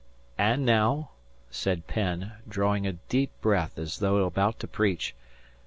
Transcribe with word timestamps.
"And 0.39 0.65
now," 0.65 1.11
said 1.51 1.85
Penn, 1.85 2.31
drawing 2.49 2.87
a 2.87 2.93
deep 2.93 3.29
breath 3.39 3.77
as 3.77 3.99
though 3.99 4.25
about 4.25 4.59
to 4.61 4.67
preach. 4.67 5.13